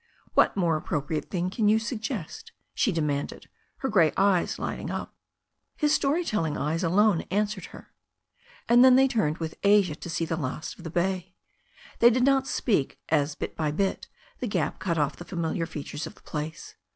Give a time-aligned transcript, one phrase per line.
[0.33, 3.45] "What more appropriate thing can you suggest?" she de manded,
[3.85, 5.13] her grey eyes lighting up.
[5.77, 7.93] His story telling eyes alone answered her.
[8.67, 11.35] And then they turned with Asia to see the last of the bay.
[11.99, 14.07] They did not speak as bit by bit
[14.39, 16.73] the gap cut off the familiar features of the place.